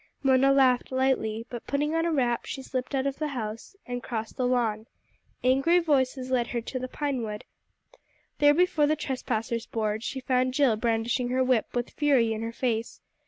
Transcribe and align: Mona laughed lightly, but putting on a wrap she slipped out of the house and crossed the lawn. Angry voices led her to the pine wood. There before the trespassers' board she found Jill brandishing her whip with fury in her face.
Mona 0.23 0.51
laughed 0.51 0.91
lightly, 0.91 1.45
but 1.51 1.67
putting 1.67 1.93
on 1.93 2.07
a 2.07 2.11
wrap 2.11 2.45
she 2.47 2.63
slipped 2.63 2.95
out 2.95 3.05
of 3.05 3.19
the 3.19 3.27
house 3.27 3.75
and 3.85 4.01
crossed 4.01 4.35
the 4.35 4.47
lawn. 4.47 4.87
Angry 5.43 5.77
voices 5.77 6.31
led 6.31 6.47
her 6.47 6.61
to 6.61 6.79
the 6.79 6.87
pine 6.87 7.21
wood. 7.21 7.45
There 8.39 8.55
before 8.55 8.87
the 8.87 8.95
trespassers' 8.95 9.67
board 9.67 10.03
she 10.03 10.19
found 10.19 10.55
Jill 10.55 10.75
brandishing 10.75 11.29
her 11.29 11.43
whip 11.43 11.67
with 11.75 11.91
fury 11.91 12.33
in 12.33 12.41
her 12.41 12.51
face. 12.51 12.99